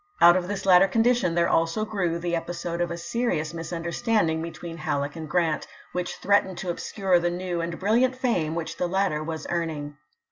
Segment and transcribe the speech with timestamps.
[0.19, 4.77] Out of this latter condition there also grew the episode of a serious misunderstanding between
[4.77, 9.23] Halleck and Grant, which threatened to obscure the new and brilliant fame which the latter
[9.23, 9.97] was earning.